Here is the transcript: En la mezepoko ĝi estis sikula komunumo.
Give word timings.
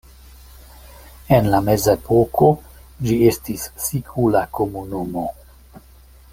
En 1.37 1.49
la 1.55 1.59
mezepoko 1.67 2.49
ĝi 3.09 3.19
estis 3.33 3.69
sikula 3.89 4.45
komunumo. 4.59 5.31